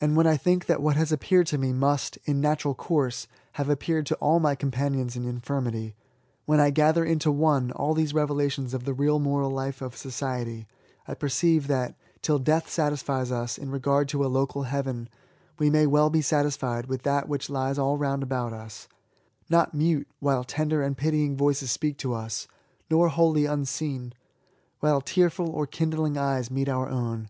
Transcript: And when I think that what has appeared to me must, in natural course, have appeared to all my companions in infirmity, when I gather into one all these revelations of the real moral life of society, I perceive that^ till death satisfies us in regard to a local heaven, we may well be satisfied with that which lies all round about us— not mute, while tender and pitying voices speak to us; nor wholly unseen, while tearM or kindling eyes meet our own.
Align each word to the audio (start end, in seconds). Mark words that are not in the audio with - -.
And 0.00 0.16
when 0.16 0.26
I 0.26 0.38
think 0.38 0.64
that 0.64 0.80
what 0.80 0.96
has 0.96 1.12
appeared 1.12 1.46
to 1.48 1.58
me 1.58 1.70
must, 1.70 2.16
in 2.24 2.40
natural 2.40 2.74
course, 2.74 3.26
have 3.60 3.68
appeared 3.68 4.06
to 4.06 4.14
all 4.14 4.40
my 4.40 4.54
companions 4.54 5.16
in 5.16 5.26
infirmity, 5.26 5.94
when 6.46 6.60
I 6.60 6.70
gather 6.70 7.04
into 7.04 7.30
one 7.30 7.70
all 7.72 7.92
these 7.92 8.14
revelations 8.14 8.72
of 8.72 8.84
the 8.84 8.94
real 8.94 9.18
moral 9.18 9.50
life 9.50 9.82
of 9.82 9.98
society, 9.98 10.66
I 11.06 11.12
perceive 11.12 11.66
that^ 11.66 11.94
till 12.22 12.38
death 12.38 12.70
satisfies 12.70 13.30
us 13.30 13.58
in 13.58 13.70
regard 13.70 14.08
to 14.08 14.24
a 14.24 14.32
local 14.32 14.62
heaven, 14.62 15.10
we 15.58 15.68
may 15.68 15.86
well 15.86 16.08
be 16.08 16.22
satisfied 16.22 16.86
with 16.86 17.02
that 17.02 17.28
which 17.28 17.50
lies 17.50 17.78
all 17.78 17.98
round 17.98 18.22
about 18.22 18.54
us— 18.54 18.88
not 19.50 19.74
mute, 19.74 20.08
while 20.20 20.42
tender 20.44 20.80
and 20.80 20.96
pitying 20.96 21.36
voices 21.36 21.70
speak 21.70 21.98
to 21.98 22.14
us; 22.14 22.48
nor 22.90 23.08
wholly 23.08 23.44
unseen, 23.44 24.14
while 24.80 25.02
tearM 25.02 25.52
or 25.52 25.66
kindling 25.66 26.16
eyes 26.16 26.50
meet 26.50 26.70
our 26.70 26.88
own. 26.88 27.28